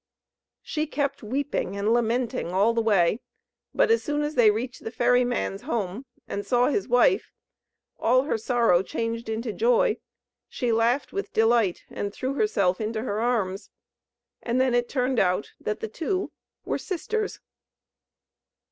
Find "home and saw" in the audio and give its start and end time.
5.61-6.69